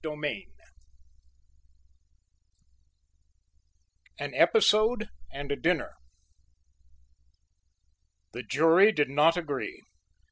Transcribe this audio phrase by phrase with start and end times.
[0.03, 0.47] CHAPTER XII
[4.17, 5.93] AN EPISODE AND A DINNER
[8.31, 9.79] The jury did not agree.